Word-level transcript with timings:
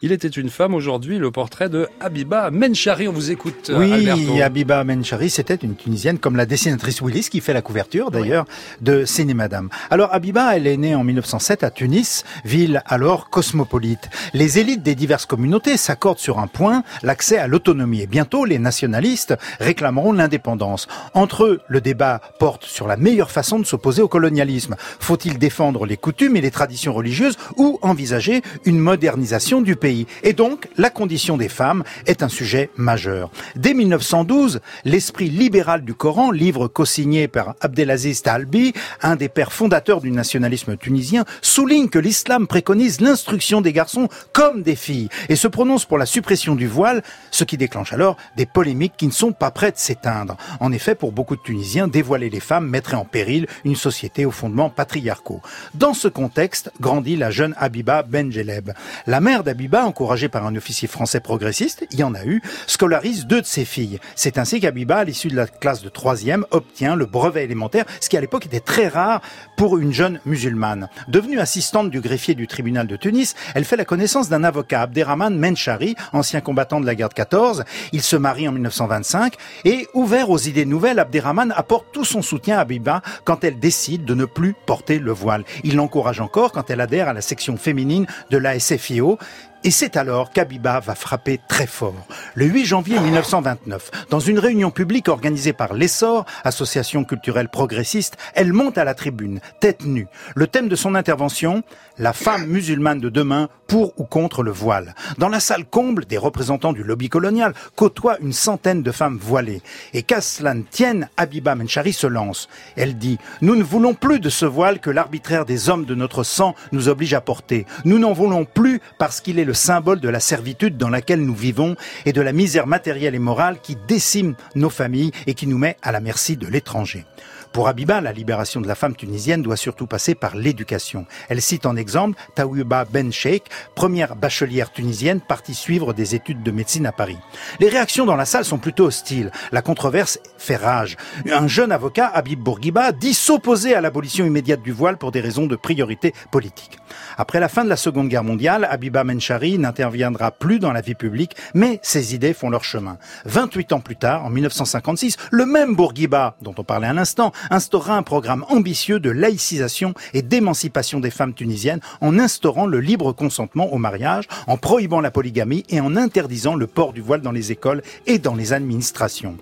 Il 0.00 0.12
était 0.12 0.28
une 0.28 0.48
femme 0.48 0.74
aujourd'hui, 0.74 1.18
le 1.18 1.32
portrait 1.32 1.68
de 1.68 1.88
Habiba 1.98 2.52
Menchari. 2.52 3.08
On 3.08 3.12
vous 3.12 3.32
écoute. 3.32 3.72
Oui, 3.74 3.92
Alberto. 3.92 4.40
Habiba 4.40 4.84
Menchari, 4.84 5.28
c'était 5.28 5.56
une 5.56 5.74
Tunisienne 5.74 6.20
comme 6.20 6.36
la 6.36 6.46
dessinatrice 6.46 7.00
Willis 7.00 7.26
qui 7.28 7.40
fait 7.40 7.52
la 7.52 7.62
couverture 7.62 8.12
d'ailleurs 8.12 8.44
de 8.80 9.04
Ciné 9.04 9.34
Madame. 9.34 9.70
Alors 9.90 10.14
Habiba, 10.14 10.54
elle 10.56 10.68
est 10.68 10.76
née 10.76 10.94
en 10.94 11.02
1907 11.02 11.64
à 11.64 11.72
Tunis, 11.72 12.22
ville 12.44 12.80
alors 12.86 13.28
cosmopolite. 13.28 14.08
Les 14.34 14.60
élites 14.60 14.84
des 14.84 14.94
diverses 14.94 15.26
communautés 15.26 15.76
s'accordent 15.76 16.20
sur 16.20 16.38
un 16.38 16.46
point, 16.46 16.84
l'accès 17.02 17.36
à 17.36 17.48
l'autonomie. 17.48 18.02
Et 18.02 18.06
bientôt, 18.06 18.44
les 18.44 18.60
nationalistes 18.60 19.34
réclameront 19.58 20.12
l'indépendance. 20.12 20.86
Entre 21.14 21.42
eux, 21.42 21.60
le 21.66 21.80
débat 21.80 22.20
porte 22.38 22.66
sur 22.66 22.86
la 22.86 22.96
meilleure 22.96 23.32
façon 23.32 23.58
de 23.58 23.64
s'opposer 23.64 24.02
au 24.02 24.06
colonialisme. 24.06 24.76
Faut-il 25.00 25.40
défendre 25.40 25.86
les 25.86 25.96
coutumes 25.96 26.36
et 26.36 26.40
les 26.40 26.52
traditions 26.52 26.94
religieuses 26.94 27.36
ou 27.56 27.80
envisager 27.82 28.42
une 28.64 28.78
modernisation 28.78 29.60
du 29.60 29.74
pays? 29.74 29.87
Et 30.22 30.32
donc, 30.32 30.68
la 30.76 30.90
condition 30.90 31.36
des 31.36 31.48
femmes 31.48 31.84
est 32.06 32.22
un 32.22 32.28
sujet 32.28 32.70
majeur. 32.76 33.30
Dès 33.56 33.74
1912, 33.74 34.60
l'esprit 34.84 35.30
libéral 35.30 35.82
du 35.84 35.94
Coran, 35.94 36.30
livre 36.30 36.68
co-signé 36.68 37.28
par 37.28 37.54
Abdelaziz 37.60 38.22
Talbi, 38.22 38.72
un 39.02 39.16
des 39.16 39.28
pères 39.28 39.52
fondateurs 39.52 40.00
du 40.00 40.10
nationalisme 40.10 40.76
tunisien, 40.76 41.24
souligne 41.42 41.88
que 41.88 41.98
l'islam 41.98 42.46
préconise 42.46 43.00
l'instruction 43.00 43.60
des 43.60 43.72
garçons 43.72 44.08
comme 44.32 44.62
des 44.62 44.76
filles 44.76 45.08
et 45.28 45.36
se 45.36 45.48
prononce 45.48 45.84
pour 45.84 45.98
la 45.98 46.06
suppression 46.06 46.54
du 46.54 46.66
voile, 46.66 47.02
ce 47.30 47.44
qui 47.44 47.56
déclenche 47.56 47.92
alors 47.92 48.16
des 48.36 48.46
polémiques 48.46 48.94
qui 48.96 49.06
ne 49.06 49.12
sont 49.12 49.32
pas 49.32 49.50
prêtes 49.50 49.76
de 49.76 49.80
s'éteindre. 49.80 50.36
En 50.60 50.72
effet, 50.72 50.94
pour 50.94 51.12
beaucoup 51.12 51.36
de 51.36 51.42
Tunisiens, 51.42 51.88
dévoiler 51.88 52.30
les 52.30 52.40
femmes 52.40 52.68
mettrait 52.68 52.96
en 52.96 53.04
péril 53.04 53.46
une 53.64 53.76
société 53.76 54.24
aux 54.24 54.30
fondements 54.30 54.70
patriarcaux. 54.70 55.40
Dans 55.74 55.94
ce 55.94 56.08
contexte, 56.08 56.70
grandit 56.80 57.16
la 57.16 57.30
jeune 57.30 57.54
Habiba 57.56 58.02
Benjeleb. 58.02 58.72
La 59.06 59.20
mère 59.20 59.44
encouragé 59.84 60.28
par 60.28 60.46
un 60.46 60.56
officier 60.56 60.88
français 60.88 61.20
progressiste, 61.20 61.86
il 61.90 61.98
y 61.98 62.04
en 62.04 62.14
a 62.14 62.24
eu, 62.24 62.42
scolarise 62.66 63.26
deux 63.26 63.40
de 63.40 63.46
ses 63.46 63.64
filles. 63.64 63.98
C'est 64.14 64.38
ainsi 64.38 64.60
qu'Abiba, 64.60 64.98
à 64.98 65.04
l'issue 65.04 65.28
de 65.28 65.36
la 65.36 65.46
classe 65.46 65.82
de 65.82 65.88
troisième, 65.88 66.44
obtient 66.50 66.96
le 66.96 67.06
brevet 67.06 67.44
élémentaire, 67.44 67.84
ce 68.00 68.08
qui 68.08 68.16
à 68.16 68.20
l'époque 68.20 68.46
était 68.46 68.60
très 68.60 68.88
rare 68.88 69.20
pour 69.56 69.78
une 69.78 69.92
jeune 69.92 70.20
musulmane. 70.24 70.88
Devenue 71.08 71.40
assistante 71.40 71.90
du 71.90 72.00
greffier 72.00 72.34
du 72.34 72.46
tribunal 72.46 72.86
de 72.86 72.96
Tunis, 72.96 73.34
elle 73.54 73.64
fait 73.64 73.76
la 73.76 73.84
connaissance 73.84 74.28
d'un 74.28 74.44
avocat, 74.44 74.82
Abderrahman 74.82 75.38
Menchari, 75.38 75.94
ancien 76.12 76.40
combattant 76.40 76.80
de 76.80 76.86
la 76.86 76.94
guerre 76.94 77.08
de 77.08 77.14
14. 77.14 77.64
Il 77.92 78.02
se 78.02 78.16
marie 78.16 78.48
en 78.48 78.52
1925 78.52 79.34
et, 79.64 79.86
ouvert 79.94 80.30
aux 80.30 80.38
idées 80.38 80.66
nouvelles, 80.66 80.98
Abderrahman 80.98 81.52
apporte 81.56 81.86
tout 81.92 82.04
son 82.04 82.22
soutien 82.22 82.58
à 82.58 82.60
Abiba 82.60 83.02
quand 83.24 83.44
elle 83.44 83.58
décide 83.58 84.04
de 84.04 84.14
ne 84.14 84.24
plus 84.24 84.54
porter 84.66 84.98
le 84.98 85.12
voile. 85.12 85.44
Il 85.64 85.76
l'encourage 85.76 86.20
encore 86.20 86.52
quand 86.52 86.70
elle 86.70 86.80
adhère 86.80 87.08
à 87.08 87.12
la 87.12 87.20
section 87.20 87.56
féminine 87.56 88.06
de 88.30 88.38
la 88.38 88.58
SFIO 88.58 89.18
et 89.64 89.70
c'est 89.70 89.96
alors 89.96 90.30
qu'Abiba 90.30 90.80
va 90.80 90.94
frapper 90.94 91.40
très 91.48 91.66
fort. 91.66 92.06
Le 92.34 92.44
8 92.46 92.64
janvier 92.64 93.00
1929, 93.00 93.90
dans 94.10 94.20
une 94.20 94.38
réunion 94.38 94.70
publique 94.70 95.08
organisée 95.08 95.52
par 95.52 95.74
l'Essor, 95.74 96.24
association 96.44 97.04
culturelle 97.04 97.48
progressiste, 97.48 98.16
elle 98.34 98.52
monte 98.52 98.78
à 98.78 98.84
la 98.84 98.94
tribune, 98.94 99.40
tête 99.60 99.84
nue. 99.84 100.06
Le 100.34 100.46
thème 100.46 100.68
de 100.68 100.76
son 100.76 100.94
intervention, 100.94 101.62
la 101.98 102.12
femme 102.12 102.46
musulmane 102.46 103.00
de 103.00 103.08
demain 103.08 103.48
pour 103.66 103.92
ou 104.00 104.04
contre 104.04 104.42
le 104.42 104.52
voile. 104.52 104.94
Dans 105.18 105.28
la 105.28 105.40
salle 105.40 105.64
comble, 105.64 106.04
des 106.06 106.18
représentants 106.18 106.72
du 106.72 106.84
lobby 106.84 107.08
colonial 107.08 107.52
côtoient 107.74 108.18
une 108.20 108.32
centaine 108.32 108.82
de 108.82 108.92
femmes 108.92 109.18
voilées. 109.20 109.62
Et 109.92 110.02
qu'à 110.02 110.20
cela 110.20 110.54
ne 110.54 110.62
tienne, 110.62 111.08
Abiba 111.16 111.54
Menchari 111.54 111.92
se 111.92 112.06
lance. 112.06 112.48
Elle 112.76 112.96
dit, 112.96 113.18
nous 113.42 113.56
ne 113.56 113.62
voulons 113.62 113.94
plus 113.94 114.20
de 114.20 114.30
ce 114.30 114.46
voile 114.46 114.78
que 114.80 114.90
l'arbitraire 114.90 115.44
des 115.44 115.68
hommes 115.68 115.84
de 115.84 115.94
notre 115.94 116.22
sang 116.22 116.54
nous 116.72 116.88
oblige 116.88 117.14
à 117.14 117.20
porter. 117.20 117.66
Nous 117.84 117.98
n'en 117.98 118.12
voulons 118.12 118.44
plus 118.44 118.80
parce 118.98 119.20
qu'il 119.20 119.38
est 119.38 119.47
le 119.48 119.54
symbole 119.54 119.98
de 120.00 120.10
la 120.10 120.20
servitude 120.20 120.76
dans 120.76 120.90
laquelle 120.90 121.24
nous 121.24 121.34
vivons 121.34 121.74
et 122.04 122.12
de 122.12 122.20
la 122.20 122.32
misère 122.34 122.66
matérielle 122.66 123.14
et 123.14 123.18
morale 123.18 123.56
qui 123.62 123.78
décime 123.88 124.34
nos 124.54 124.68
familles 124.68 125.10
et 125.26 125.32
qui 125.32 125.46
nous 125.46 125.56
met 125.56 125.78
à 125.80 125.90
la 125.90 126.00
merci 126.00 126.36
de 126.36 126.46
l'étranger. 126.46 127.06
Pour 127.52 127.68
Abiba, 127.68 128.00
la 128.00 128.12
libération 128.12 128.60
de 128.60 128.68
la 128.68 128.74
femme 128.74 128.94
tunisienne 128.94 129.42
doit 129.42 129.56
surtout 129.56 129.86
passer 129.86 130.14
par 130.14 130.36
l'éducation. 130.36 131.06
Elle 131.28 131.42
cite 131.42 131.66
en 131.66 131.76
exemple 131.76 132.18
Taouba 132.34 132.84
Ben 132.84 133.12
Sheikh, 133.12 133.44
première 133.74 134.16
bachelière 134.16 134.72
tunisienne 134.72 135.20
partie 135.20 135.54
suivre 135.54 135.92
des 135.92 136.14
études 136.14 136.42
de 136.42 136.50
médecine 136.50 136.86
à 136.86 136.92
Paris. 136.92 137.18
Les 137.60 137.68
réactions 137.68 138.06
dans 138.06 138.16
la 138.16 138.24
salle 138.24 138.44
sont 138.44 138.58
plutôt 138.58 138.86
hostiles. 138.86 139.30
La 139.52 139.62
controverse 139.62 140.18
fait 140.36 140.56
rage. 140.56 140.96
Un 141.30 141.48
jeune 141.48 141.72
avocat, 141.72 142.06
Habib 142.06 142.40
Bourguiba, 142.40 142.92
dit 142.92 143.14
s'opposer 143.14 143.74
à 143.74 143.80
l'abolition 143.80 144.24
immédiate 144.24 144.62
du 144.62 144.72
voile 144.72 144.98
pour 144.98 145.12
des 145.12 145.20
raisons 145.20 145.46
de 145.46 145.56
priorité 145.56 146.14
politique. 146.30 146.78
Après 147.16 147.40
la 147.40 147.48
fin 147.48 147.64
de 147.64 147.68
la 147.68 147.76
Seconde 147.76 148.08
Guerre 148.08 148.24
mondiale, 148.24 148.66
Abiba 148.70 149.04
Menchari 149.04 149.58
n'interviendra 149.58 150.30
plus 150.30 150.58
dans 150.58 150.72
la 150.72 150.80
vie 150.80 150.94
publique, 150.94 151.36
mais 151.54 151.80
ses 151.82 152.14
idées 152.14 152.34
font 152.34 152.50
leur 152.50 152.64
chemin. 152.64 152.98
28 153.24 153.72
ans 153.72 153.80
plus 153.80 153.96
tard, 153.96 154.24
en 154.24 154.30
1956, 154.30 155.16
le 155.30 155.46
même 155.46 155.74
Bourguiba, 155.74 156.36
dont 156.42 156.54
on 156.58 156.64
parlait 156.64 156.88
à 156.88 156.92
l'instant, 156.92 157.32
instaura 157.50 157.96
un 157.96 158.02
programme 158.02 158.44
ambitieux 158.48 159.00
de 159.00 159.10
laïcisation 159.10 159.94
et 160.14 160.22
d'émancipation 160.22 161.00
des 161.00 161.10
femmes 161.10 161.34
tunisiennes 161.34 161.80
en 162.00 162.18
instaurant 162.18 162.66
le 162.66 162.80
libre 162.80 163.12
consentement 163.12 163.72
au 163.72 163.78
mariage, 163.78 164.28
en 164.46 164.56
prohibant 164.56 165.00
la 165.00 165.10
polygamie 165.10 165.64
et 165.68 165.80
en 165.80 165.96
interdisant 165.96 166.54
le 166.54 166.66
port 166.66 166.92
du 166.92 167.00
voile 167.00 167.22
dans 167.22 167.32
les 167.32 167.52
écoles 167.52 167.82
et 168.06 168.18
dans 168.18 168.34
les 168.34 168.52
administrations. 168.52 169.36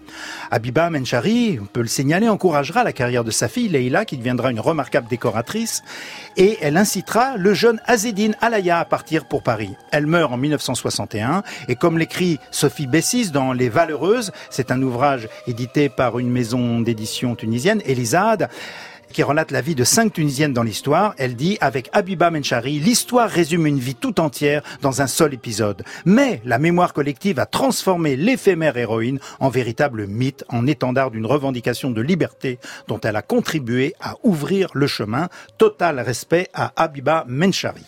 Abiba 0.51 0.91
Menchari, 0.91 1.59
on 1.61 1.67
peut 1.67 1.81
le 1.81 1.87
signaler, 1.89 2.29
encouragera 2.29 2.85
la 2.85 2.93
carrière 2.93 3.25
de 3.25 3.31
sa 3.31 3.49
fille 3.49 3.69
Leila 3.69 4.05
qui 4.05 4.17
deviendra 4.17 4.51
une 4.51 4.61
remarquable 4.61 5.09
décoratrice 5.09 5.83
et 6.37 6.59
elle 6.61 6.77
incitera 6.77 7.37
le 7.37 7.55
jeune 7.55 7.81
Azedine 7.87 8.37
Alaya 8.41 8.79
à 8.79 8.85
partir 8.85 9.27
pour 9.27 9.43
Paris. 9.43 9.75
Elle 9.93 10.07
meurt 10.07 10.33
en 10.33 10.37
1961 10.37 11.43
et 11.69 11.77
comme 11.77 11.99
l'écrit 11.99 12.39
Sophie 12.51 12.87
Bessis 12.87 13.31
dans 13.31 13.53
Les 13.53 13.69
Valeureuses, 13.69 14.33
c'est 14.51 14.71
un 14.71 14.83
ouvrage 14.83 15.29
édité 15.47 15.89
par 15.89 16.19
une 16.19 16.31
maison 16.31 16.81
d'édition 16.81 17.35
tunisienne, 17.35 17.81
Elisade, 17.87 18.49
qui 19.13 19.23
relate 19.23 19.51
la 19.51 19.63
vie 19.63 19.75
de 19.75 19.85
cinq 19.85 20.13
Tunisiennes 20.13 20.53
dans 20.53 20.63
l'histoire. 20.63 21.15
Elle 21.17 21.37
dit, 21.37 21.57
avec 21.61 21.89
Abiba 21.93 22.31
Menchari, 22.31 22.79
l'histoire 22.79 23.31
résume 23.31 23.67
une 23.67 23.79
vie 23.79 23.95
tout 23.95 24.21
entière 24.21 24.63
dans 24.83 25.01
un 25.01 25.07
seul 25.07 25.33
épisode. 25.33 25.85
Mais 26.05 26.43
la 26.45 26.59
mémoire 26.59 26.93
collective 26.93 27.39
a 27.39 27.47
transformé 27.47 28.17
l'éphémère 28.17 28.77
héroïne 28.77 29.19
en 29.41 29.49
véritable 29.49 30.07
mythe, 30.07 30.45
en 30.49 30.67
étendard 30.67 31.11
d'une 31.11 31.25
revendication 31.25 31.91
de 31.91 32.03
liberté 32.03 32.59
dont 32.89 33.01
elle 33.01 33.17
a 33.17 33.23
contribué 33.23 33.95
à 34.01 34.17
ouvrir 34.23 34.69
le 34.75 34.87
chemin. 34.87 35.29
Total 35.57 35.99
respect 36.01 36.49
à 36.53 36.73
Abiba 36.77 37.25
Menchari. 37.27 37.87